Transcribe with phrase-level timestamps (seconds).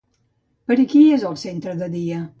[0.71, 2.27] Per a qui és el centre de dia?